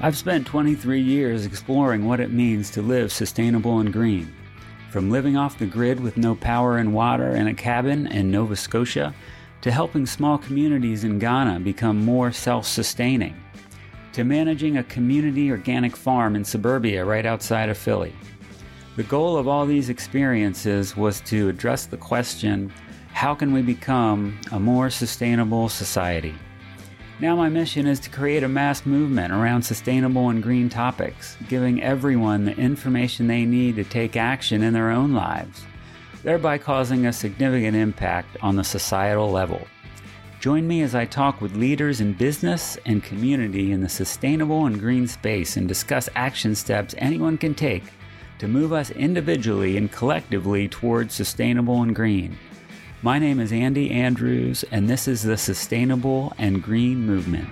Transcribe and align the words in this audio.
I've 0.00 0.16
spent 0.16 0.46
23 0.46 1.00
years 1.00 1.44
exploring 1.44 2.04
what 2.04 2.20
it 2.20 2.30
means 2.30 2.70
to 2.70 2.82
live 2.82 3.10
sustainable 3.10 3.80
and 3.80 3.92
green. 3.92 4.32
From 4.92 5.10
living 5.10 5.36
off 5.36 5.58
the 5.58 5.66
grid 5.66 5.98
with 5.98 6.16
no 6.16 6.36
power 6.36 6.78
and 6.78 6.94
water 6.94 7.30
in 7.34 7.48
a 7.48 7.54
cabin 7.54 8.06
in 8.06 8.30
Nova 8.30 8.54
Scotia 8.54 9.12
to 9.60 9.72
helping 9.72 10.06
small 10.06 10.38
communities 10.38 11.02
in 11.02 11.18
Ghana 11.18 11.58
become 11.60 12.04
more 12.04 12.30
self 12.30 12.64
sustaining, 12.64 13.34
to 14.12 14.22
managing 14.22 14.76
a 14.76 14.84
community 14.84 15.50
organic 15.50 15.96
farm 15.96 16.36
in 16.36 16.44
suburbia 16.44 17.04
right 17.04 17.26
outside 17.26 17.68
of 17.68 17.76
Philly. 17.76 18.14
The 18.94 19.02
goal 19.02 19.36
of 19.36 19.48
all 19.48 19.66
these 19.66 19.88
experiences 19.88 20.96
was 20.96 21.20
to 21.22 21.48
address 21.48 21.86
the 21.86 21.96
question 21.96 22.72
how 23.12 23.34
can 23.34 23.52
we 23.52 23.62
become 23.62 24.38
a 24.52 24.60
more 24.60 24.90
sustainable 24.90 25.68
society? 25.68 26.36
Now, 27.20 27.34
my 27.34 27.48
mission 27.48 27.88
is 27.88 27.98
to 28.00 28.10
create 28.10 28.44
a 28.44 28.48
mass 28.48 28.86
movement 28.86 29.32
around 29.32 29.62
sustainable 29.62 30.28
and 30.28 30.40
green 30.40 30.68
topics, 30.68 31.36
giving 31.48 31.82
everyone 31.82 32.44
the 32.44 32.56
information 32.56 33.26
they 33.26 33.44
need 33.44 33.74
to 33.74 33.82
take 33.82 34.16
action 34.16 34.62
in 34.62 34.72
their 34.72 34.92
own 34.92 35.14
lives, 35.14 35.66
thereby 36.22 36.58
causing 36.58 37.06
a 37.06 37.12
significant 37.12 37.76
impact 37.76 38.36
on 38.40 38.54
the 38.54 38.62
societal 38.62 39.32
level. 39.32 39.66
Join 40.38 40.68
me 40.68 40.82
as 40.82 40.94
I 40.94 41.06
talk 41.06 41.40
with 41.40 41.56
leaders 41.56 42.00
in 42.00 42.12
business 42.12 42.78
and 42.86 43.02
community 43.02 43.72
in 43.72 43.80
the 43.80 43.88
sustainable 43.88 44.66
and 44.66 44.78
green 44.78 45.08
space 45.08 45.56
and 45.56 45.66
discuss 45.66 46.08
action 46.14 46.54
steps 46.54 46.94
anyone 46.98 47.36
can 47.36 47.52
take 47.52 47.82
to 48.38 48.46
move 48.46 48.72
us 48.72 48.92
individually 48.92 49.76
and 49.76 49.90
collectively 49.90 50.68
towards 50.68 51.14
sustainable 51.14 51.82
and 51.82 51.96
green. 51.96 52.38
My 53.00 53.20
name 53.20 53.38
is 53.38 53.52
Andy 53.52 53.92
Andrews, 53.92 54.64
and 54.72 54.90
this 54.90 55.06
is 55.06 55.22
the 55.22 55.36
Sustainable 55.36 56.32
and 56.36 56.60
Green 56.60 57.06
Movement. 57.06 57.48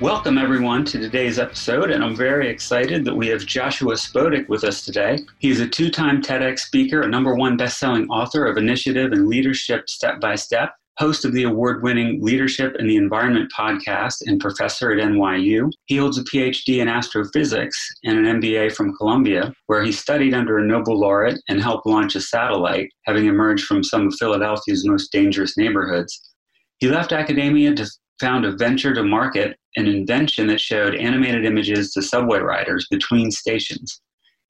Welcome, 0.00 0.36
everyone, 0.36 0.84
to 0.86 0.98
today's 0.98 1.38
episode, 1.38 1.90
and 1.90 2.02
I'm 2.02 2.16
very 2.16 2.48
excited 2.48 3.04
that 3.04 3.14
we 3.14 3.28
have 3.28 3.46
Joshua 3.46 3.94
Spodek 3.94 4.48
with 4.48 4.64
us 4.64 4.84
today. 4.84 5.20
He's 5.38 5.60
a 5.60 5.68
two 5.68 5.92
time 5.92 6.20
TEDx 6.20 6.58
speaker, 6.58 7.02
a 7.02 7.08
number 7.08 7.36
one 7.36 7.56
best 7.56 7.78
selling 7.78 8.08
author 8.08 8.46
of 8.46 8.56
Initiative 8.56 9.12
and 9.12 9.28
Leadership 9.28 9.88
Step 9.88 10.18
by 10.20 10.34
Step, 10.34 10.74
host 10.98 11.24
of 11.24 11.32
the 11.32 11.44
award 11.44 11.82
winning 11.82 12.22
Leadership 12.22 12.74
and 12.78 12.88
the 12.88 12.96
Environment 12.96 13.50
podcast, 13.56 14.16
and 14.26 14.40
professor 14.40 14.92
at 14.92 14.98
NYU. 14.98 15.70
He 15.86 15.96
holds 15.96 16.18
a 16.18 16.24
PhD 16.24 16.78
in 16.78 16.88
astrophysics 16.88 17.88
and 18.04 18.18
an 18.18 18.40
MBA 18.40 18.74
from 18.74 18.94
Columbia, 18.96 19.52
where 19.66 19.82
he 19.82 19.92
studied 19.92 20.34
under 20.34 20.58
a 20.58 20.66
Nobel 20.66 20.98
laureate 20.98 21.40
and 21.48 21.60
helped 21.60 21.86
launch 21.86 22.16
a 22.16 22.20
satellite, 22.20 22.90
having 23.06 23.26
emerged 23.26 23.64
from 23.64 23.82
some 23.82 24.08
of 24.08 24.14
Philadelphia's 24.18 24.86
most 24.86 25.10
dangerous 25.12 25.56
neighborhoods. 25.56 26.32
He 26.78 26.88
left 26.88 27.12
academia 27.12 27.74
to 27.74 27.86
found 28.20 28.44
a 28.44 28.52
venture 28.52 28.94
to 28.94 29.02
market 29.02 29.56
an 29.76 29.86
invention 29.86 30.46
that 30.48 30.60
showed 30.60 30.94
animated 30.94 31.44
images 31.44 31.92
to 31.92 32.02
subway 32.02 32.38
riders 32.38 32.86
between 32.90 33.30
stations. 33.30 34.00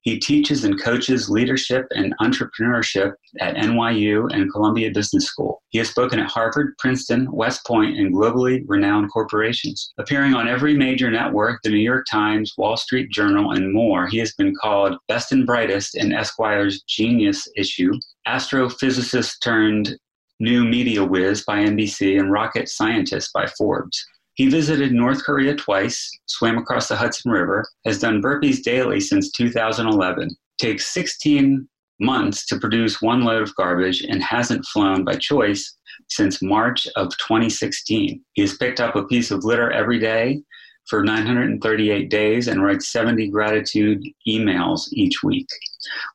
He 0.01 0.19
teaches 0.19 0.63
and 0.63 0.81
coaches 0.81 1.29
leadership 1.29 1.85
and 1.91 2.15
entrepreneurship 2.21 3.13
at 3.39 3.55
NYU 3.55 4.27
and 4.33 4.51
Columbia 4.51 4.89
Business 4.91 5.25
School. 5.25 5.61
He 5.69 5.77
has 5.77 5.89
spoken 5.89 6.19
at 6.19 6.29
Harvard, 6.29 6.73
Princeton, 6.79 7.31
West 7.31 7.65
Point, 7.65 7.97
and 7.97 8.13
globally 8.13 8.63
renowned 8.67 9.11
corporations. 9.11 9.93
Appearing 9.99 10.33
on 10.33 10.47
every 10.47 10.75
major 10.75 11.11
network, 11.11 11.61
the 11.61 11.69
New 11.69 11.77
York 11.77 12.05
Times, 12.09 12.53
Wall 12.57 12.77
Street 12.77 13.11
Journal, 13.11 13.51
and 13.51 13.71
more, 13.71 14.07
he 14.07 14.17
has 14.17 14.33
been 14.33 14.55
called 14.55 14.97
best 15.07 15.31
and 15.31 15.45
brightest 15.45 15.95
in 15.95 16.11
Esquire's 16.11 16.81
Genius 16.83 17.47
issue, 17.55 17.93
astrophysicist 18.27 19.35
turned 19.43 19.95
new 20.39 20.65
media 20.65 21.05
whiz 21.05 21.43
by 21.45 21.59
NBC, 21.59 22.19
and 22.19 22.31
rocket 22.31 22.67
scientist 22.67 23.29
by 23.33 23.45
Forbes. 23.57 24.03
He 24.41 24.49
visited 24.49 24.91
North 24.91 25.23
Korea 25.23 25.55
twice, 25.55 26.09
swam 26.25 26.57
across 26.57 26.87
the 26.87 26.95
Hudson 26.95 27.31
River, 27.31 27.63
has 27.85 27.99
done 27.99 28.23
burpees 28.23 28.63
daily 28.63 28.99
since 28.99 29.31
2011, 29.33 30.29
takes 30.57 30.87
16 30.87 31.69
months 31.99 32.47
to 32.47 32.57
produce 32.57 33.03
one 33.03 33.21
load 33.23 33.43
of 33.43 33.55
garbage, 33.55 34.01
and 34.01 34.23
hasn't 34.23 34.65
flown 34.65 35.03
by 35.03 35.13
choice 35.13 35.77
since 36.09 36.41
March 36.41 36.87
of 36.95 37.09
2016. 37.19 38.19
He 38.33 38.41
has 38.41 38.57
picked 38.57 38.79
up 38.79 38.95
a 38.95 39.05
piece 39.05 39.29
of 39.29 39.43
litter 39.43 39.69
every 39.69 39.99
day 39.99 40.41
for 40.89 41.03
938 41.03 42.09
days 42.09 42.47
and 42.47 42.63
writes 42.63 42.91
70 42.91 43.29
gratitude 43.29 44.03
emails 44.27 44.91
each 44.91 45.21
week. 45.21 45.45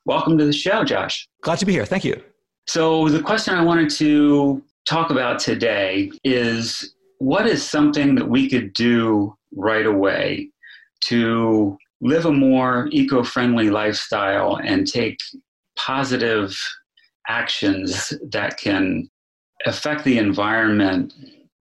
Welcome 0.03 0.37
to 0.37 0.43
the 0.43 0.51
show, 0.51 0.83
Josh. 0.83 1.25
Glad 1.43 1.59
to 1.59 1.65
be 1.65 1.71
here. 1.71 1.85
Thank 1.85 2.03
you. 2.03 2.21
So, 2.67 3.07
the 3.07 3.21
question 3.21 3.53
I 3.53 3.63
wanted 3.63 3.89
to 3.91 4.61
talk 4.85 5.11
about 5.11 5.39
today 5.39 6.11
is 6.25 6.93
what 7.19 7.47
is 7.47 7.67
something 7.67 8.15
that 8.15 8.29
we 8.29 8.49
could 8.49 8.73
do 8.73 9.35
right 9.55 9.85
away 9.85 10.49
to 11.01 11.77
live 12.01 12.25
a 12.25 12.31
more 12.31 12.87
eco 12.91 13.23
friendly 13.23 13.69
lifestyle 13.69 14.59
and 14.63 14.87
take 14.87 15.17
positive 15.75 16.57
actions 17.27 18.13
that 18.29 18.57
can 18.57 19.09
affect 19.65 20.03
the 20.03 20.17
environment 20.17 21.13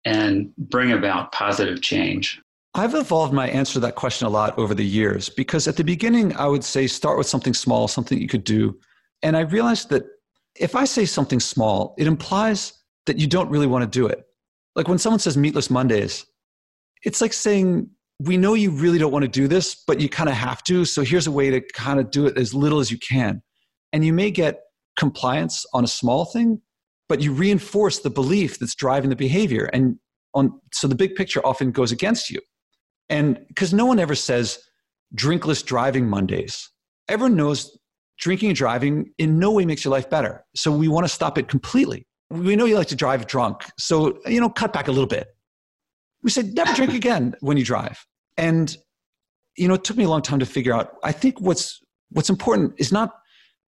and 0.05 0.55
bring 0.57 0.91
about 0.91 1.31
positive 1.31 1.81
change? 1.81 2.41
I've 2.75 2.93
evolved 2.93 3.33
my 3.33 3.49
answer 3.49 3.73
to 3.73 3.79
that 3.81 3.95
question 3.95 4.27
a 4.27 4.29
lot 4.29 4.57
over 4.57 4.75
the 4.75 4.85
years 4.85 5.27
because 5.29 5.67
at 5.67 5.75
the 5.75 5.83
beginning, 5.83 6.35
I 6.35 6.47
would 6.47 6.63
say 6.63 6.85
start 6.87 7.17
with 7.17 7.27
something 7.27 7.53
small, 7.53 7.87
something 7.87 8.19
you 8.19 8.27
could 8.27 8.43
do. 8.43 8.79
And 9.23 9.35
I 9.35 9.41
realized 9.41 9.89
that 9.89 10.03
if 10.55 10.75
I 10.75 10.85
say 10.85 11.05
something 11.05 11.39
small, 11.39 11.95
it 11.97 12.07
implies 12.07 12.73
that 13.05 13.17
you 13.17 13.27
don't 13.27 13.49
really 13.49 13.67
want 13.67 13.91
to 13.91 13.99
do 13.99 14.05
it. 14.05 14.28
Like 14.79 14.87
when 14.87 14.97
someone 14.97 15.19
says 15.19 15.35
meatless 15.35 15.69
Mondays, 15.69 16.25
it's 17.03 17.19
like 17.19 17.33
saying, 17.33 17.89
we 18.21 18.37
know 18.37 18.53
you 18.53 18.71
really 18.71 18.97
don't 18.97 19.11
want 19.11 19.23
to 19.23 19.29
do 19.29 19.45
this, 19.45 19.83
but 19.85 19.99
you 19.99 20.07
kind 20.07 20.29
of 20.29 20.35
have 20.35 20.63
to. 20.63 20.85
So 20.85 21.01
here's 21.01 21.27
a 21.27 21.31
way 21.31 21.49
to 21.49 21.59
kind 21.73 21.99
of 21.99 22.11
do 22.11 22.27
it 22.27 22.37
as 22.37 22.53
little 22.53 22.79
as 22.79 22.89
you 22.89 22.97
can. 22.97 23.41
And 23.91 24.05
you 24.05 24.13
may 24.13 24.31
get 24.31 24.61
compliance 24.97 25.65
on 25.73 25.83
a 25.83 25.87
small 25.87 26.23
thing, 26.23 26.61
but 27.09 27.19
you 27.19 27.33
reinforce 27.33 27.99
the 27.99 28.09
belief 28.09 28.57
that's 28.57 28.73
driving 28.73 29.09
the 29.09 29.17
behavior. 29.17 29.69
And 29.73 29.97
on, 30.33 30.57
so 30.71 30.87
the 30.87 30.95
big 30.95 31.13
picture 31.15 31.45
often 31.45 31.71
goes 31.71 31.91
against 31.91 32.29
you. 32.29 32.39
And 33.09 33.37
because 33.49 33.73
no 33.73 33.85
one 33.85 33.99
ever 33.99 34.15
says 34.15 34.59
drinkless 35.13 35.61
driving 35.61 36.07
Mondays, 36.07 36.69
everyone 37.09 37.35
knows 37.35 37.77
drinking 38.17 38.51
and 38.51 38.55
driving 38.55 39.11
in 39.17 39.39
no 39.39 39.51
way 39.51 39.65
makes 39.65 39.83
your 39.83 39.91
life 39.91 40.09
better. 40.09 40.45
So 40.55 40.71
we 40.71 40.87
want 40.87 41.03
to 41.05 41.13
stop 41.13 41.37
it 41.37 41.49
completely 41.49 42.05
we 42.29 42.55
know 42.55 42.65
you 42.65 42.75
like 42.75 42.87
to 42.87 42.95
drive 42.95 43.27
drunk, 43.27 43.65
so 43.77 44.19
you 44.25 44.39
know, 44.39 44.49
cut 44.49 44.73
back 44.73 44.87
a 44.87 44.91
little 44.91 45.07
bit. 45.07 45.27
We 46.23 46.29
said 46.29 46.53
never 46.53 46.73
drink 46.73 46.93
again 46.93 47.35
when 47.39 47.57
you 47.57 47.65
drive. 47.65 48.05
And 48.37 48.75
you 49.57 49.67
know, 49.67 49.73
it 49.73 49.83
took 49.83 49.97
me 49.97 50.03
a 50.03 50.09
long 50.09 50.21
time 50.21 50.39
to 50.39 50.45
figure 50.45 50.73
out. 50.73 50.95
I 51.03 51.11
think 51.11 51.41
what's 51.41 51.81
what's 52.11 52.29
important 52.29 52.73
is 52.77 52.91
not 52.91 53.13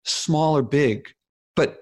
small 0.03 0.57
or 0.57 0.63
big, 0.63 1.07
but 1.55 1.77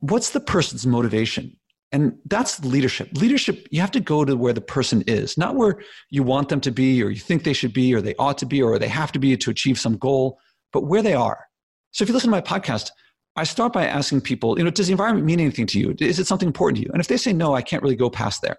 what's 0.00 0.30
the 0.30 0.40
person's 0.40 0.86
motivation? 0.86 1.56
And 1.92 2.16
that's 2.26 2.64
leadership. 2.64 3.08
Leadership, 3.14 3.66
you 3.72 3.80
have 3.80 3.90
to 3.92 4.00
go 4.00 4.24
to 4.24 4.36
where 4.36 4.52
the 4.52 4.60
person 4.60 5.02
is, 5.08 5.36
not 5.36 5.56
where 5.56 5.80
you 6.08 6.22
want 6.22 6.48
them 6.48 6.60
to 6.60 6.70
be 6.70 7.02
or 7.02 7.10
you 7.10 7.18
think 7.18 7.42
they 7.42 7.52
should 7.52 7.72
be 7.72 7.92
or 7.92 8.00
they 8.00 8.14
ought 8.16 8.38
to 8.38 8.46
be 8.46 8.62
or 8.62 8.78
they 8.78 8.88
have 8.88 9.10
to 9.12 9.18
be 9.18 9.36
to 9.36 9.50
achieve 9.50 9.78
some 9.78 9.96
goal, 9.96 10.38
but 10.72 10.86
where 10.86 11.02
they 11.02 11.14
are. 11.14 11.46
So 11.90 12.04
if 12.04 12.08
you 12.08 12.14
listen 12.14 12.28
to 12.28 12.36
my 12.36 12.40
podcast, 12.40 12.90
I 13.36 13.44
start 13.44 13.72
by 13.72 13.86
asking 13.86 14.22
people, 14.22 14.58
you 14.58 14.64
know, 14.64 14.70
does 14.70 14.88
the 14.88 14.92
environment 14.92 15.26
mean 15.26 15.40
anything 15.40 15.66
to 15.68 15.78
you? 15.78 15.94
Is 16.00 16.18
it 16.18 16.26
something 16.26 16.48
important 16.48 16.78
to 16.78 16.82
you? 16.84 16.90
And 16.92 17.00
if 17.00 17.08
they 17.08 17.16
say 17.16 17.32
no, 17.32 17.54
I 17.54 17.62
can't 17.62 17.82
really 17.82 17.96
go 17.96 18.10
past 18.10 18.42
there. 18.42 18.56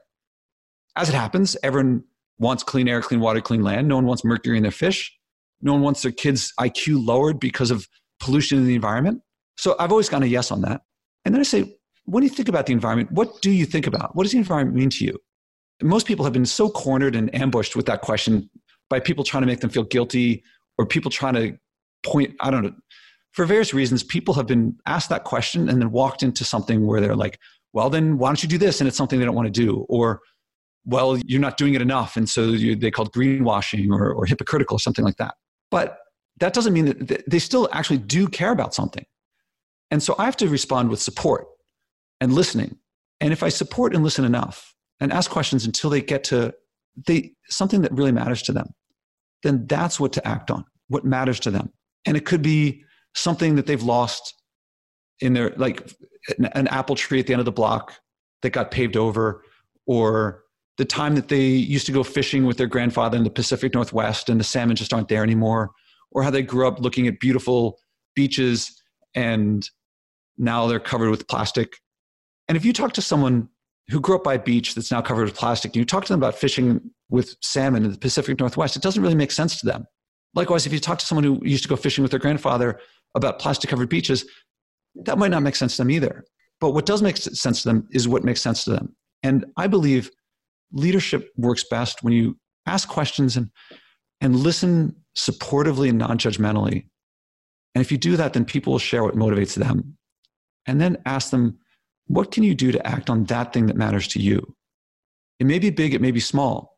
As 0.96 1.10
it 1.10 1.16
happens, 1.16 1.58
everyone 1.64 2.04
wants 2.40 2.64
clean 2.64 2.88
air, 2.88 3.02
clean 3.02 3.20
water, 3.20 3.42
clean 3.42 3.64
land. 3.64 3.88
No 3.88 3.96
one 3.96 4.06
wants 4.06 4.24
mercury 4.24 4.58
in 4.58 4.64
their 4.64 4.72
fish. 4.72 5.16
No 5.62 5.74
one 5.74 5.82
wants 5.82 6.02
their 6.02 6.12
kids' 6.12 6.54
IQ 6.60 7.06
lowered 7.06 7.40
because 7.40 7.70
of 7.70 7.88
pollution 8.20 8.58
in 8.58 8.66
the 8.66 8.76
environment. 8.76 9.22
So 9.58 9.76
I've 9.78 9.92
always 9.92 10.10
gotten 10.10 10.24
a 10.24 10.32
yes 10.32 10.52
on 10.52 10.62
that. 10.62 10.82
And 11.26 11.36
then 11.36 11.40
I 11.40 11.44
say, 11.44 11.78
when 12.06 12.24
you 12.24 12.30
think 12.30 12.50
about 12.50 12.66
the 12.66 12.74
environment, 12.74 13.12
what 13.12 13.42
do 13.42 13.52
you 13.52 13.66
think 13.66 13.86
about? 13.86 14.16
What 14.16 14.24
does 14.24 14.32
the 14.32 14.40
environment 14.40 14.76
mean 14.76 14.90
to 14.90 15.06
you? 15.06 15.20
Most 15.84 16.08
people 16.08 16.26
have 16.26 16.34
been 16.34 16.46
so 16.46 16.70
cornered 16.70 17.16
and 17.16 17.34
ambushed 17.36 17.76
with 17.76 17.86
that 17.86 18.02
question 18.02 18.50
by 18.90 19.00
people 19.00 19.24
trying 19.24 19.42
to 19.42 19.48
make 19.48 19.60
them 19.60 19.70
feel 19.70 19.84
guilty 19.84 20.44
or 20.78 20.86
people 20.86 21.12
trying 21.12 21.36
to 21.36 21.58
point, 22.04 22.36
I 22.42 22.50
don't 22.52 22.64
know, 22.64 22.74
for 23.32 23.46
various 23.46 23.74
reasons, 23.74 24.04
people 24.04 24.34
have 24.34 24.48
been 24.48 24.76
asked 24.86 25.10
that 25.10 25.24
question 25.24 25.70
and 25.70 25.82
then 25.82 25.92
walked 25.92 26.24
into 26.24 26.44
something 26.44 26.86
where 26.86 27.00
they're 27.00 27.16
like, 27.16 27.40
well, 27.74 27.90
then 27.90 28.18
why 28.18 28.30
don't 28.30 28.44
you 28.44 28.50
do 28.50 28.58
this? 28.58 28.82
And 28.82 28.88
it's 28.88 28.98
something 28.98 29.20
they 29.20 29.26
don't 29.26 29.36
want 29.36 29.48
to 29.48 29.52
do. 29.52 29.86
Or, 29.88 30.20
well, 30.86 31.18
you're 31.20 31.40
not 31.40 31.58
doing 31.58 31.74
it 31.74 31.82
enough. 31.82 32.18
And 32.18 32.30
so 32.30 32.48
you, 32.48 32.76
they 32.76 32.92
called 32.92 33.14
greenwashing 33.14 33.90
or, 33.92 34.12
or 34.12 34.26
hypocritical 34.26 34.76
or 34.76 34.80
something 34.80 35.06
like 35.06 35.16
that. 35.18 35.36
But 35.70 35.98
that 36.40 36.54
doesn't 36.54 36.74
mean 36.74 36.86
that 36.86 37.30
they 37.30 37.40
still 37.40 37.70
actually 37.72 38.00
do 38.00 38.28
care 38.28 38.52
about 38.52 38.74
something. 38.74 39.06
And 39.90 40.04
so 40.04 40.16
I 40.18 40.26
have 40.26 40.38
to 40.38 40.50
respond 40.50 40.90
with 40.90 41.02
support 41.02 41.46
and 42.20 42.34
listening. 42.34 42.78
And 43.22 43.32
if 43.32 43.44
I 43.44 43.50
support 43.50 43.94
and 43.94 44.04
listen 44.04 44.26
enough 44.26 44.74
and 45.00 45.14
ask 45.14 45.30
questions 45.30 45.66
until 45.66 45.90
they 45.90 46.02
get 46.02 46.24
to 46.26 46.54
they, 47.08 47.32
something 47.48 47.82
that 47.82 47.92
really 47.94 48.12
matters 48.12 48.42
to 48.44 48.52
them, 48.52 48.68
then 49.44 49.66
that's 49.68 50.00
what 50.00 50.14
to 50.14 50.28
act 50.28 50.52
on, 50.52 50.66
what 50.90 51.06
matters 51.06 51.40
to 51.42 51.52
them. 51.52 51.72
And 52.06 52.18
it 52.18 52.26
could 52.26 52.42
be 52.42 52.84
something 53.16 53.56
that 53.56 53.66
they've 53.66 53.84
lost 53.84 54.36
in 55.20 55.34
their 55.34 55.52
like 55.58 55.92
an, 56.54 56.68
apple 56.68 56.96
tree 56.96 57.20
at 57.20 57.28
the 57.28 57.34
end 57.34 57.40
of 57.40 57.46
the 57.46 57.52
block 57.52 57.94
that 58.42 58.52
got 58.52 58.72
paved 58.72 58.98
over 58.98 59.44
or 59.86 60.44
the 60.78 60.86
time 60.86 61.16
that 61.16 61.28
they 61.28 61.46
used 61.46 61.86
to 61.86 61.92
go 61.92 62.04
fishing 62.04 62.46
with 62.46 62.58
their 62.58 62.68
grandfather 62.68 63.18
in 63.18 63.24
the 63.24 63.30
Pacific 63.30 63.74
Northwest 63.74 64.30
and 64.30 64.40
the 64.40 64.44
salmon 64.44 64.76
just 64.76 64.94
aren't 64.94 65.10
there 65.10 65.24
anymore, 65.24 65.72
or 66.12 66.24
how 66.24 66.30
they 66.30 66.42
grew 66.42 66.68
up 66.68 66.80
looking 66.80 67.08
at 67.08 67.20
beautiful 67.20 67.78
beaches 68.16 68.82
and 69.14 69.70
now 70.38 70.68
they're 70.68 70.80
covered 70.80 71.10
with 71.10 71.28
plastic. 71.28 71.74
And 72.48 72.58
if 72.58 72.66
you 72.66 72.74
talk 72.74 72.94
to 72.94 73.02
someone 73.02 73.50
who 73.90 74.00
grew 74.00 74.16
up 74.16 74.24
by 74.24 74.36
a 74.36 74.40
beach 74.40 74.74
that's 74.74 74.92
now 74.92 75.02
covered 75.02 75.26
with 75.26 75.36
plastic, 75.36 75.70
and 75.70 75.76
you 75.78 75.86
talk 75.86 76.06
to 76.06 76.14
them 76.14 76.20
about 76.20 76.36
fishing 76.36 76.82
with 77.10 77.36
salmon 77.42 77.84
in 77.84 77.92
the 77.92 77.98
Pacific 77.98 78.40
Northwest, 78.40 78.76
it 78.76 78.82
doesn't 78.82 79.02
really 79.02 79.16
make 79.16 79.32
sense 79.32 79.60
to 79.60 79.66
them. 79.66 79.86
Likewise, 80.34 80.66
if 80.66 80.72
you 80.72 80.80
talk 80.80 80.98
to 81.00 81.06
someone 81.06 81.24
who 81.24 81.40
used 81.44 81.64
to 81.64 81.70
go 81.70 81.76
fishing 81.76 82.02
with 82.02 82.12
their 82.12 82.20
grandfather 82.20 82.80
about 83.16 83.40
plastic 83.40 83.70
covered 83.70 83.90
beaches, 83.90 84.26
that 84.96 85.18
might 85.18 85.32
not 85.32 85.44
make 85.44 85.56
sense 85.56 85.76
to 85.76 85.82
them 85.84 85.92
either. 85.92 86.24
But 86.60 86.72
what 86.72 86.86
does 86.86 87.02
make 87.02 87.18
sense 87.18 87.64
to 87.64 87.70
them 87.70 87.88
is 87.92 88.08
what 88.08 88.24
makes 88.24 88.42
sense 88.42 88.64
to 88.66 88.72
them. 88.72 88.96
And 89.24 89.46
I 89.58 89.68
believe 89.68 90.10
leadership 90.72 91.30
works 91.38 91.66
best 91.70 92.04
when 92.04 92.14
you 92.14 92.38
ask 92.66 92.88
questions 92.88 93.38
and, 93.38 93.50
and 94.22 94.36
listen 94.36 94.96
supportively 95.18 95.90
and 95.90 95.98
non 95.98 96.18
judgmentally. 96.18 96.86
And 97.74 97.82
if 97.82 97.92
you 97.92 97.98
do 97.98 98.18
that, 98.18 98.34
then 98.34 98.46
people 98.46 98.74
will 98.74 98.80
share 98.80 99.04
what 99.04 99.16
motivates 99.16 99.56
them. 99.56 99.98
And 100.68 100.80
then 100.80 100.98
ask 101.06 101.32
them, 101.32 101.58
what 102.08 102.32
can 102.32 102.44
you 102.44 102.54
do 102.54 102.72
to 102.72 102.88
act 102.88 103.10
on 103.10 103.24
that 103.26 103.54
thing 103.54 103.68
that 103.68 103.78
matters 103.78 104.08
to 104.10 104.20
you? 104.20 104.56
It 105.40 105.46
may 105.46 105.60
be 105.60 105.70
big, 105.70 105.94
it 105.94 106.02
may 106.02 106.12
be 106.12 106.20
small, 106.20 106.78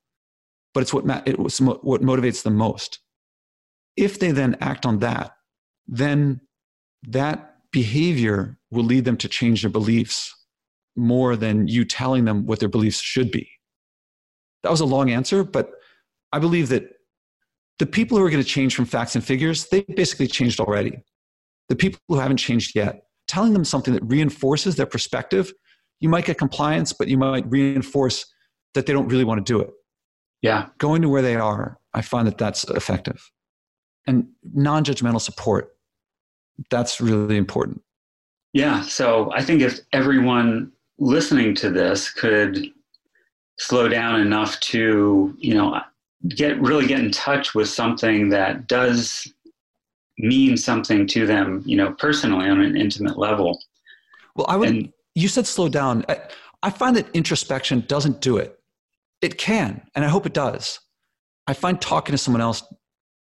but 0.74 0.82
it's 0.82 0.94
what, 0.94 1.06
ma- 1.06 1.22
it's 1.26 1.60
what 1.60 2.02
motivates 2.02 2.44
them 2.44 2.56
most. 2.56 3.00
If 3.98 4.20
they 4.20 4.32
then 4.32 4.56
act 4.62 4.86
on 4.86 5.00
that, 5.00 5.32
then 5.88 6.42
that 7.04 7.58
behavior 7.72 8.58
will 8.72 8.84
lead 8.84 9.06
them 9.06 9.18
to 9.18 9.28
change 9.28 9.62
their 9.62 9.72
beliefs 9.72 10.34
more 10.96 11.36
than 11.36 11.68
you 11.68 11.86
telling 11.86 12.26
them 12.26 12.46
what 12.46 12.60
their 12.60 12.70
beliefs 12.70 13.02
should 13.02 13.32
be. 13.32 13.50
That 14.62 14.72
was 14.72 14.80
a 14.80 14.86
long 14.86 15.10
answer, 15.10 15.44
but 15.44 15.72
I 16.32 16.40
believe 16.40 16.70
that 16.70 16.90
the 17.80 17.86
people 17.86 18.18
who 18.18 18.24
are 18.24 18.30
going 18.30 18.44
to 18.44 18.48
change 18.48 18.76
from 18.76 18.86
facts 18.86 19.16
and 19.16 19.24
figures, 19.24 19.68
they 19.68 19.82
basically 19.82 20.28
changed 20.28 20.60
already. 20.60 21.00
The 21.70 21.76
people 21.76 22.00
who 22.08 22.20
haven't 22.20 22.38
changed 22.38 22.76
yet, 22.76 23.04
telling 23.28 23.54
them 23.54 23.66
something 23.66 23.94
that 23.94 24.04
reinforces 24.04 24.76
their 24.76 24.86
perspective, 24.86 25.52
you 26.00 26.10
might 26.10 26.26
get 26.26 26.38
compliance, 26.38 26.94
but 26.94 27.08
you 27.08 27.18
might 27.18 27.50
reinforce 27.50 28.26
that 28.74 28.86
they 28.86 28.94
don't 28.94 29.08
really 29.08 29.24
want 29.24 29.46
to 29.46 29.54
do 29.54 29.60
it. 29.60 29.70
Yeah. 30.42 30.68
Going 30.78 31.02
to 31.02 31.10
where 31.10 31.22
they 31.22 31.36
are, 31.36 31.80
I 31.94 32.02
find 32.02 32.28
that 32.28 32.38
that's 32.38 32.64
effective. 32.66 33.32
And 34.06 34.28
non 34.44 34.84
judgmental 34.84 35.22
support, 35.22 35.73
that's 36.70 37.02
really 37.02 37.38
important. 37.38 37.82
Yeah. 38.54 38.82
So 38.82 39.32
I 39.34 39.44
think 39.44 39.62
if 39.62 39.80
everyone 39.92 40.72
listening 41.00 41.56
to 41.56 41.70
this 41.70 42.12
could 42.12 42.72
slow 43.58 43.88
down 43.88 44.20
enough 44.22 44.60
to, 44.60 45.36
you 45.38 45.54
know, 45.56 45.80
get 46.30 46.60
really 46.62 46.88
get 46.88 47.00
in 47.00 47.12
touch 47.12 47.56
with 47.56 47.68
something 47.70 48.30
that 48.30 48.68
does 48.68 49.28
mean 50.20 50.56
something 50.56 51.08
to 51.08 51.26
them, 51.26 51.64
you 51.66 51.76
know, 51.76 51.92
personally 51.94 52.48
on 52.50 52.62
an 52.62 52.78
intimate 52.78 53.18
level. 53.18 53.60
Well, 54.36 54.48
I 54.50 54.56
would. 54.56 54.70
And, 54.70 54.94
you 55.16 55.28
said 55.28 55.46
slow 55.46 55.70
down. 55.70 56.06
I, 56.10 56.20
I 56.64 56.70
find 56.70 56.96
that 56.96 57.08
introspection 57.14 57.84
doesn't 57.88 58.22
do 58.22 58.38
it. 58.38 58.58
It 59.22 59.38
can, 59.38 59.82
and 59.96 60.04
I 60.04 60.08
hope 60.08 60.26
it 60.26 60.34
does. 60.34 60.80
I 61.48 61.54
find 61.54 61.80
talking 61.80 62.14
to 62.14 62.18
someone 62.18 62.42
else 62.42 62.64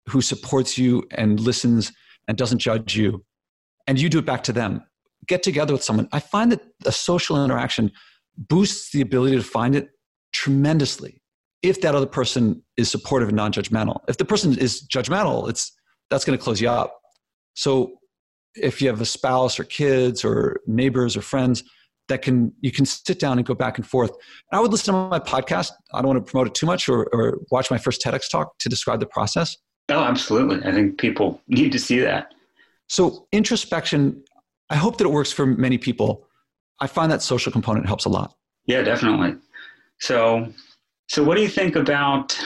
who 0.08 0.22
supports 0.22 0.78
you 0.78 1.04
and 1.12 1.40
listens 1.40 1.92
and 2.28 2.38
doesn't 2.38 2.60
judge 2.60 2.96
you, 2.96 3.24
and 3.88 4.00
you 4.00 4.10
do 4.10 4.20
it 4.20 4.26
back 4.26 4.44
to 4.44 4.54
them. 4.54 4.84
Get 5.28 5.44
together 5.44 5.74
with 5.74 5.84
someone. 5.84 6.08
I 6.12 6.20
find 6.20 6.52
that 6.52 6.62
a 6.86 6.92
social 6.92 7.44
interaction 7.44 7.92
boosts 8.38 8.92
the 8.92 9.02
ability 9.02 9.36
to 9.36 9.44
find 9.44 9.76
it 9.76 9.90
tremendously 10.34 11.22
if 11.62 11.82
that 11.82 11.94
other 11.94 12.08
person 12.08 12.64
is 12.78 12.90
supportive 12.90 13.30
and 13.30 13.38
non-judgmental. 13.38 14.00
If 14.08 14.18
the 14.18 14.26
person 14.26 14.58
is 14.58 14.88
judgmental, 14.88 15.50
it's 15.50 15.72
that's 16.10 16.26
going 16.26 16.38
to 16.38 16.44
close 16.44 16.60
you 16.60 16.70
up. 16.70 17.00
So 17.54 17.94
if 18.56 18.82
you 18.82 18.88
have 18.88 19.00
a 19.00 19.06
spouse 19.06 19.60
or 19.60 19.64
kids 19.64 20.26
or 20.26 20.60
neighbors 20.68 21.16
or 21.16 21.22
friends 21.22 21.64
that 22.10 22.22
can 22.22 22.52
you 22.60 22.72
can 22.72 22.86
sit 22.86 23.20
down 23.20 23.38
and 23.38 23.48
go 23.48 23.54
back 23.54 23.78
and 23.78 23.88
forth. 23.88 24.10
And 24.10 24.58
I 24.58 24.60
would 24.60 24.72
listen 24.72 24.94
to 24.94 25.10
my 25.10 25.20
podcast. 25.20 25.72
I 25.94 26.02
don't 26.02 26.08
want 26.08 26.26
to 26.26 26.30
promote 26.30 26.48
it 26.48 26.54
too 26.54 26.66
much 26.66 26.90
or, 26.90 27.08
or 27.14 27.40
watch 27.52 27.72
my 27.72 27.78
first 27.78 28.02
TEDx 28.02 28.30
talk 28.30 28.58
to 28.60 28.70
describe 28.70 29.00
the 29.00 29.06
process. 29.06 29.56
Oh, 29.92 30.04
absolutely. 30.04 30.68
I 30.68 30.74
think 30.74 30.98
people 30.98 31.42
need 31.48 31.72
to 31.72 31.80
see 31.80 32.00
that. 32.00 32.34
So 32.88 33.28
introspection, 33.32 34.24
I 34.70 34.76
hope 34.76 34.98
that 34.98 35.06
it 35.06 35.12
works 35.12 35.32
for 35.32 35.46
many 35.46 35.78
people. 35.78 36.28
I 36.80 36.88
find 36.88 37.12
that 37.12 37.22
social 37.22 37.52
component 37.52 37.86
helps 37.86 38.06
a 38.06 38.10
lot. 38.10 38.36
Yeah, 38.66 38.82
definitely. 38.82 39.38
So 40.00 40.52
so, 41.12 41.26
what 41.26 41.36
do 41.36 41.42
you 41.42 41.50
think 41.50 41.76
about 41.76 42.40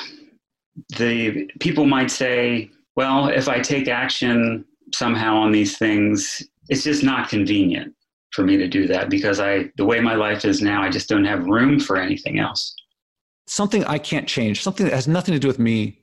the 0.98 1.48
people 1.60 1.86
might 1.86 2.10
say, 2.10 2.72
well, 2.96 3.28
if 3.28 3.48
I 3.48 3.60
take 3.60 3.88
action 3.88 4.66
somehow 4.92 5.36
on 5.36 5.52
these 5.52 5.78
things, 5.78 6.42
it's 6.68 6.84
just 6.84 7.04
not 7.04 7.30
convenient 7.30 7.94
for 8.32 8.44
me 8.44 8.58
to 8.58 8.68
do 8.68 8.88
that 8.88 9.12
because 9.12 9.40
I, 9.40 9.70
the 9.78 9.86
way 9.86 10.00
my 10.00 10.16
life 10.16 10.46
is 10.46 10.64
now, 10.64 10.82
I 10.82 10.90
just 10.90 11.08
don't 11.08 11.26
have 11.26 11.46
room 11.46 11.80
for 11.80 11.98
anything 11.98 12.40
else. 12.40 12.76
Something 13.46 13.84
I 13.84 14.00
can't 14.00 14.28
change, 14.28 14.64
something 14.64 14.88
that 14.88 14.96
has 14.96 15.08
nothing 15.08 15.36
to 15.36 15.40
do 15.40 15.48
with 15.48 15.60
me. 15.60 16.02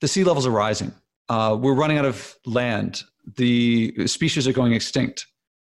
The 0.00 0.08
sea 0.08 0.24
levels 0.24 0.46
are 0.46 0.50
rising. 0.50 0.92
Uh, 1.28 1.56
we're 1.60 1.74
running 1.74 1.98
out 1.98 2.04
of 2.04 2.36
land. 2.44 3.02
The 3.36 4.06
species 4.06 4.46
are 4.46 4.52
going 4.52 4.72
extinct. 4.72 5.26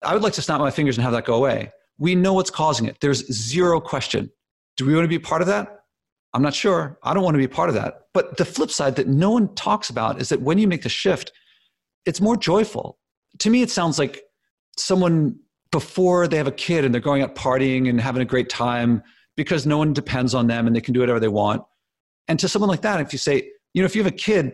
I 0.02 0.14
would 0.14 0.22
like 0.22 0.32
to 0.34 0.42
snap 0.42 0.60
my 0.60 0.70
fingers 0.70 0.96
and 0.96 1.04
have 1.04 1.12
that 1.12 1.24
go 1.24 1.34
away. 1.34 1.72
We 1.98 2.14
know 2.14 2.32
what's 2.32 2.50
causing 2.50 2.86
it. 2.86 2.98
There's 3.00 3.26
zero 3.32 3.80
question. 3.80 4.30
Do 4.76 4.86
we 4.86 4.94
want 4.94 5.04
to 5.04 5.08
be 5.08 5.18
part 5.18 5.42
of 5.42 5.48
that? 5.48 5.80
I'm 6.32 6.42
not 6.42 6.54
sure. 6.54 6.98
I 7.02 7.12
don't 7.12 7.24
want 7.24 7.34
to 7.34 7.38
be 7.38 7.48
part 7.48 7.68
of 7.68 7.74
that. 7.74 8.02
But 8.14 8.36
the 8.36 8.44
flip 8.44 8.70
side 8.70 8.96
that 8.96 9.08
no 9.08 9.30
one 9.30 9.54
talks 9.54 9.90
about 9.90 10.20
is 10.20 10.28
that 10.28 10.40
when 10.40 10.58
you 10.58 10.68
make 10.68 10.82
the 10.82 10.88
shift, 10.88 11.32
it's 12.06 12.20
more 12.20 12.36
joyful. 12.36 12.98
To 13.40 13.50
me, 13.50 13.62
it 13.62 13.70
sounds 13.70 13.98
like 13.98 14.22
someone 14.76 15.38
before 15.72 16.26
they 16.26 16.36
have 16.36 16.46
a 16.46 16.52
kid 16.52 16.84
and 16.84 16.94
they're 16.94 17.00
going 17.00 17.22
out 17.22 17.34
partying 17.34 17.88
and 17.88 18.00
having 18.00 18.22
a 18.22 18.24
great 18.24 18.48
time 18.48 19.02
because 19.36 19.66
no 19.66 19.78
one 19.78 19.92
depends 19.92 20.34
on 20.34 20.46
them 20.46 20.66
and 20.66 20.74
they 20.74 20.80
can 20.80 20.94
do 20.94 21.00
whatever 21.00 21.20
they 21.20 21.28
want. 21.28 21.62
And 22.28 22.38
to 22.40 22.48
someone 22.48 22.68
like 22.68 22.82
that, 22.82 23.00
if 23.00 23.12
you 23.12 23.18
say, 23.18 23.50
you 23.74 23.82
know, 23.82 23.86
if 23.86 23.94
you 23.94 24.02
have 24.02 24.12
a 24.12 24.16
kid, 24.16 24.52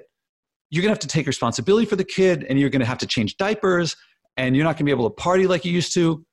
you're 0.70 0.82
going 0.82 0.90
to 0.90 0.94
have 0.94 0.98
to 1.00 1.08
take 1.08 1.26
responsibility 1.26 1.86
for 1.86 1.96
the 1.96 2.04
kid 2.04 2.44
and 2.48 2.58
you're 2.58 2.70
going 2.70 2.80
to 2.80 2.86
have 2.86 2.98
to 2.98 3.06
change 3.06 3.36
diapers 3.36 3.96
and 4.36 4.56
you're 4.56 4.64
not 4.64 4.72
going 4.72 4.78
to 4.78 4.84
be 4.84 4.90
able 4.90 5.08
to 5.08 5.14
party 5.14 5.46
like 5.46 5.64
you 5.64 5.72
used 5.72 5.94
to. 5.94 6.24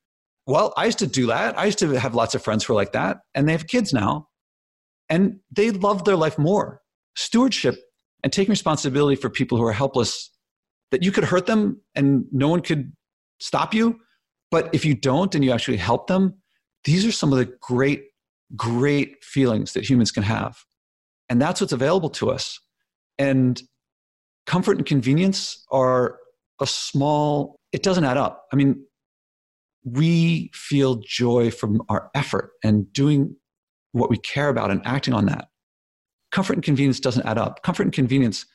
Well, 0.46 0.74
I 0.76 0.86
used 0.86 0.98
to 0.98 1.06
do 1.06 1.26
that. 1.26 1.58
I 1.58 1.66
used 1.66 1.78
to 1.78 1.92
have 1.92 2.14
lots 2.14 2.34
of 2.34 2.42
friends 2.42 2.64
who 2.64 2.72
are 2.72 2.76
like 2.76 2.92
that 2.92 3.18
and 3.34 3.48
they 3.48 3.52
have 3.52 3.66
kids 3.66 3.92
now 3.92 4.28
and 5.08 5.38
they 5.50 5.70
love 5.70 6.04
their 6.04 6.16
life 6.16 6.38
more. 6.38 6.80
Stewardship 7.16 7.76
and 8.22 8.32
taking 8.32 8.50
responsibility 8.50 9.16
for 9.16 9.30
people 9.30 9.56
who 9.56 9.64
are 9.64 9.72
helpless, 9.72 10.30
that 10.90 11.02
you 11.02 11.12
could 11.12 11.24
hurt 11.24 11.46
them 11.46 11.80
and 11.94 12.24
no 12.32 12.48
one 12.48 12.60
could 12.60 12.92
stop 13.38 13.72
you. 13.72 14.00
But 14.50 14.70
if 14.74 14.84
you 14.84 14.94
don't 14.94 15.34
and 15.34 15.44
you 15.44 15.52
actually 15.52 15.76
help 15.76 16.06
them, 16.06 16.34
these 16.84 17.06
are 17.06 17.12
some 17.12 17.32
of 17.32 17.38
the 17.38 17.52
great, 17.60 18.04
great 18.56 19.22
feelings 19.22 19.72
that 19.72 19.88
humans 19.88 20.10
can 20.10 20.22
have. 20.22 20.56
And 21.28 21.40
that's 21.40 21.60
what's 21.60 21.72
available 21.72 22.10
to 22.10 22.30
us. 22.30 22.60
And 23.18 23.60
comfort 24.46 24.76
and 24.78 24.86
convenience 24.86 25.64
are 25.70 26.18
a 26.60 26.66
small, 26.66 27.56
it 27.72 27.82
doesn't 27.82 28.04
add 28.04 28.16
up. 28.16 28.46
I 28.52 28.56
mean, 28.56 28.84
we 29.84 30.50
feel 30.54 31.02
joy 31.06 31.50
from 31.50 31.82
our 31.88 32.10
effort 32.14 32.52
and 32.62 32.90
doing 32.92 33.36
what 33.92 34.10
we 34.10 34.16
care 34.16 34.48
about 34.48 34.70
and 34.70 34.80
acting 34.84 35.14
on 35.14 35.26
that. 35.26 35.48
Comfort 36.32 36.54
and 36.54 36.62
convenience 36.62 37.00
doesn't 37.00 37.26
add 37.26 37.38
up. 37.38 37.62
Comfort 37.62 37.84
and 37.84 37.92
convenience, 37.92 38.46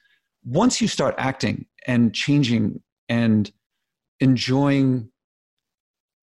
once 0.43 0.81
you 0.81 0.87
start 0.87 1.15
acting 1.17 1.65
and 1.87 2.13
changing 2.13 2.81
and 3.07 3.51
enjoying 4.19 5.09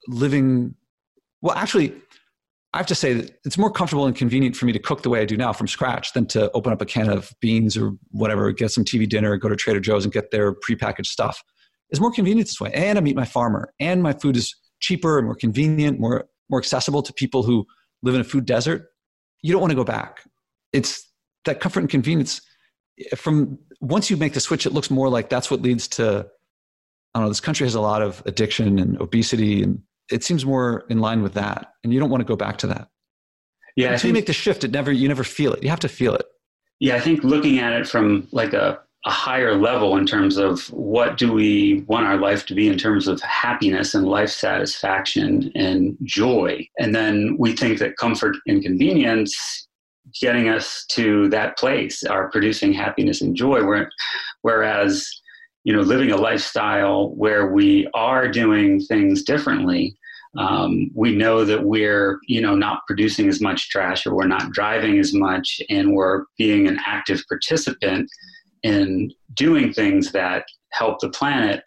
living, 0.09 0.75
well, 1.40 1.57
actually, 1.57 1.95
I 2.76 2.78
have 2.78 2.87
to 2.87 2.95
say 2.95 3.14
that 3.14 3.38
it's 3.45 3.59
more 3.59 3.71
comfortable 3.71 4.06
and 4.06 4.14
convenient 4.14 4.54
for 4.54 4.66
me 4.66 4.73
to 4.73 4.78
cook 4.78 5.02
the 5.02 5.11
way 5.11 5.21
I 5.21 5.25
do 5.25 5.37
now 5.37 5.52
from 5.52 5.66
scratch 5.66 6.12
than 6.12 6.26
to 6.26 6.50
open 6.52 6.73
up 6.73 6.83
a 6.83 6.87
can 6.87 7.09
of 7.09 7.33
beans 7.40 7.76
or 7.76 7.92
whatever, 8.11 8.52
get 8.52 8.71
some 8.71 8.85
TV 8.85 9.09
dinner, 9.09 9.37
go 9.37 9.49
to 9.49 9.56
Trader 9.56 9.80
Joe's 9.80 10.04
and 10.04 10.12
get 10.12 10.30
their 10.30 10.52
prepackaged 10.52 11.06
stuff. 11.06 11.42
It's 11.90 12.00
more 12.00 12.12
convenient 12.12 12.49
this 12.49 12.61
way. 12.61 12.71
And 12.75 12.99
I 12.99 13.00
meet 13.00 13.16
my 13.16 13.25
farmer, 13.25 13.73
and 13.80 14.02
my 14.02 14.12
food 14.12 14.37
is 14.37 14.54
cheaper 14.80 15.18
and 15.18 15.26
more 15.26 15.35
convenient, 15.35 15.99
more, 15.99 16.26
more 16.50 16.61
accessible 16.61 17.02
to 17.02 17.12
people 17.12 17.42
who 17.42 17.66
live 18.02 18.14
in 18.14 18.21
a 18.21 18.25
food 18.25 18.45
desert 18.45 18.88
you 19.42 19.52
don't 19.52 19.61
want 19.61 19.71
to 19.71 19.76
go 19.76 19.85
back. 19.85 20.23
It's 20.73 21.09
that 21.45 21.61
comfort 21.61 21.80
and 21.80 21.88
convenience. 21.88 22.40
From 23.14 23.59
once 23.80 24.11
you 24.11 24.16
make 24.16 24.33
the 24.33 24.40
switch, 24.40 24.66
it 24.66 24.73
looks 24.73 24.90
more 24.90 25.09
like 25.09 25.28
that's 25.28 25.50
what 25.50 25.62
leads 25.62 25.87
to. 25.88 26.26
I 27.14 27.18
don't 27.18 27.25
know. 27.25 27.28
This 27.28 27.40
country 27.40 27.64
has 27.64 27.75
a 27.75 27.80
lot 27.80 28.02
of 28.02 28.23
addiction 28.26 28.78
and 28.78 29.00
obesity, 29.00 29.62
and 29.62 29.80
it 30.11 30.25
seems 30.25 30.45
more 30.45 30.85
in 30.89 31.01
line 31.01 31.23
with 31.23 31.35
that. 31.35 31.73
And 31.85 31.93
you 31.93 32.01
don't 32.01 32.11
want 32.11 32.21
to 32.21 32.27
go 32.27 32.37
back 32.37 32.59
to 32.59 32.67
that. 32.69 32.89
Yeah, 33.77 33.89
until 33.89 33.99
think, 33.99 34.09
you 34.09 34.13
make 34.15 34.27
the 34.27 34.33
shift, 34.33 34.65
it 34.65 34.71
never 34.71 34.91
you 34.91 35.09
never 35.09 35.25
feel 35.25 35.53
it. 35.53 35.63
You 35.63 35.69
have 35.69 35.81
to 35.81 35.89
feel 35.89 36.15
it. 36.15 36.27
Yeah, 36.81 36.97
I 36.97 37.01
think 37.01 37.25
looking 37.25 37.59
at 37.59 37.73
it 37.73 37.89
from 37.89 38.29
like 38.33 38.53
a 38.53 38.81
a 39.07 39.11
higher 39.11 39.55
level 39.55 39.97
in 39.97 40.05
terms 40.05 40.37
of 40.37 40.67
what 40.73 41.17
do 41.17 41.33
we 41.33 41.85
want 41.87 42.07
our 42.07 42.17
life 42.17 42.45
to 42.45 42.55
be 42.55 42.67
in 42.67 42.77
terms 42.77 43.07
of 43.07 43.21
happiness 43.21 43.95
and 43.95 44.05
life 44.05 44.31
satisfaction 44.31 45.53
and 45.55 45.97
joy. 46.03 46.69
And 46.81 46.93
then 46.93 47.37
we 47.39 47.55
think 47.55 47.79
that 47.79 47.97
comfort 47.97 48.37
and 48.49 48.63
convenience 48.63 49.69
getting 50.21 50.49
us 50.49 50.85
to 50.89 51.29
that 51.29 51.57
place 51.57 52.03
are 52.03 52.31
producing 52.31 52.73
happiness 52.73 53.23
and 53.23 53.37
joy. 53.37 53.61
Whereas, 54.43 55.09
you 55.67 55.75
know, 55.75 55.83
living 55.83 56.13
a 56.13 56.17
lifestyle 56.17 57.11
where 57.17 57.53
we 57.53 57.89
are 57.93 58.29
doing 58.29 58.81
things 58.81 59.25
differently 59.25 59.97
um, 60.39 60.91
we 60.95 61.15
know 61.15 61.45
that 61.45 61.65
we're 61.65 62.19
you 62.27 62.41
know 62.41 62.55
not 62.55 62.87
producing 62.87 63.29
as 63.29 63.41
much 63.41 63.71
trash 63.71 64.07
or 64.07 64.15
we're 64.15 64.27
not 64.27 64.53
driving 64.53 64.99
as 64.99 65.13
much 65.13 65.61
and 65.69 65.95
we're 65.95 66.25
being 66.37 66.67
an 66.67 66.79
active 66.85 67.23
participant 67.29 68.11
in 68.63 69.11
doing 69.35 69.73
things 69.73 70.13
that 70.13 70.45
help 70.73 71.01
the 71.01 71.09
planet 71.09 71.63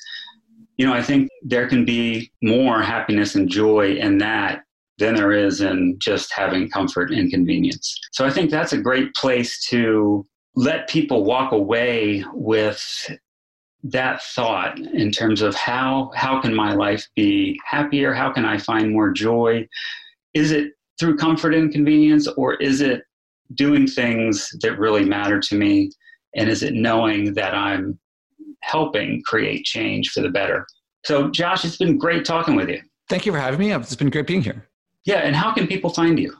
you 0.77 0.85
know 0.85 0.93
i 0.93 1.01
think 1.01 1.29
there 1.43 1.67
can 1.67 1.85
be 1.85 2.31
more 2.41 2.81
happiness 2.81 3.35
and 3.35 3.49
joy 3.49 3.93
in 3.93 4.17
that 4.17 4.61
than 4.97 5.15
there 5.15 5.31
is 5.31 5.61
in 5.61 5.95
just 5.97 6.33
having 6.33 6.69
comfort 6.69 7.09
and 7.09 7.31
convenience. 7.31 7.97
So 8.11 8.25
i 8.25 8.29
think 8.29 8.51
that's 8.51 8.73
a 8.73 8.77
great 8.77 9.13
place 9.15 9.65
to 9.67 10.27
let 10.55 10.89
people 10.89 11.23
walk 11.23 11.53
away 11.53 12.23
with 12.33 13.09
that 13.83 14.21
thought 14.21 14.77
in 14.77 15.11
terms 15.11 15.41
of 15.41 15.55
how 15.55 16.11
how 16.15 16.41
can 16.41 16.53
my 16.53 16.73
life 16.73 17.07
be 17.15 17.59
happier? 17.65 18.13
How 18.13 18.31
can 18.31 18.45
i 18.45 18.57
find 18.57 18.91
more 18.91 19.11
joy? 19.11 19.67
Is 20.33 20.51
it 20.51 20.73
through 20.99 21.17
comfort 21.17 21.53
and 21.53 21.71
convenience 21.71 22.27
or 22.27 22.55
is 22.55 22.81
it 22.81 23.03
doing 23.55 23.87
things 23.87 24.49
that 24.61 24.77
really 24.77 25.05
matter 25.05 25.39
to 25.39 25.55
me? 25.55 25.91
And 26.35 26.49
is 26.49 26.61
it 26.61 26.73
knowing 26.73 27.33
that 27.35 27.55
i'm 27.55 27.97
helping 28.61 29.21
create 29.25 29.63
change 29.63 30.09
for 30.09 30.21
the 30.21 30.29
better? 30.29 30.65
So 31.05 31.29
josh 31.29 31.63
it's 31.63 31.77
been 31.77 31.97
great 31.97 32.25
talking 32.25 32.55
with 32.55 32.69
you. 32.69 32.81
Thank 33.07 33.25
you 33.25 33.31
for 33.31 33.39
having 33.39 33.59
me. 33.59 33.71
It's 33.71 33.95
been 33.95 34.09
great 34.09 34.27
being 34.27 34.41
here. 34.41 34.67
Yeah 35.05 35.19
and 35.19 35.35
how 35.35 35.53
can 35.53 35.67
people 35.67 35.89
find 35.89 36.19
you? 36.19 36.35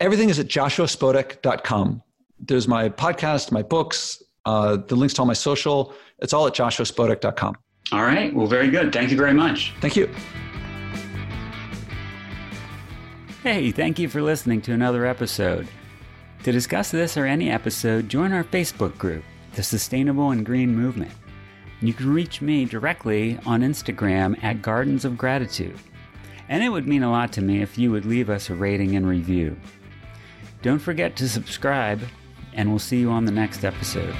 Everything 0.00 0.28
is 0.28 0.38
at 0.38 0.46
joshuaspodek.com 0.46 2.02
there's 2.40 2.68
my 2.68 2.88
podcast 2.88 3.50
my 3.50 3.62
books 3.62 4.22
uh, 4.48 4.76
the 4.76 4.96
links 4.96 5.14
to 5.14 5.20
all 5.22 5.26
my 5.26 5.34
social 5.34 5.94
it's 6.20 6.32
all 6.32 6.46
at 6.46 6.54
joshuaspodek.com. 6.54 7.56
All 7.92 8.02
right. 8.02 8.34
Well, 8.34 8.46
very 8.46 8.70
good. 8.70 8.92
Thank 8.92 9.10
you 9.10 9.16
very 9.16 9.32
much. 9.32 9.72
Thank 9.80 9.96
you. 9.96 10.10
Hey, 13.42 13.70
thank 13.70 13.98
you 13.98 14.08
for 14.08 14.20
listening 14.20 14.60
to 14.62 14.72
another 14.72 15.06
episode. 15.06 15.68
To 16.44 16.52
discuss 16.52 16.90
this 16.90 17.16
or 17.16 17.24
any 17.24 17.50
episode, 17.50 18.08
join 18.08 18.32
our 18.32 18.44
Facebook 18.44 18.98
group, 18.98 19.24
The 19.54 19.62
Sustainable 19.62 20.32
and 20.32 20.44
Green 20.44 20.74
Movement. 20.74 21.12
You 21.80 21.94
can 21.94 22.12
reach 22.12 22.42
me 22.42 22.64
directly 22.64 23.38
on 23.46 23.60
Instagram 23.60 24.42
at 24.42 24.60
Gardens 24.60 25.04
of 25.04 25.16
Gratitude. 25.16 25.78
And 26.48 26.62
it 26.62 26.70
would 26.70 26.86
mean 26.88 27.02
a 27.02 27.10
lot 27.10 27.32
to 27.34 27.42
me 27.42 27.62
if 27.62 27.78
you 27.78 27.90
would 27.92 28.04
leave 28.04 28.28
us 28.28 28.50
a 28.50 28.54
rating 28.54 28.96
and 28.96 29.06
review. 29.06 29.56
Don't 30.62 30.78
forget 30.80 31.14
to 31.16 31.28
subscribe, 31.28 32.02
and 32.58 32.68
we'll 32.68 32.78
see 32.80 32.98
you 32.98 33.10
on 33.10 33.24
the 33.24 33.30
next 33.30 33.64
episode. 33.64 34.14